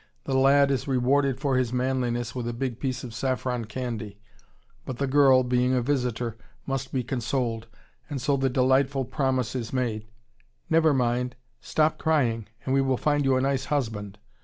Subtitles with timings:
[0.23, 4.17] The lad is rewarded for his manliness with a big piece of saffron candy,
[4.83, 7.67] but the girl, being a visitor, must be consoled;
[8.09, 10.07] and so the delightful promise is made:
[10.71, 14.17] "Never mind; stop crying, and we will find you a nice husband.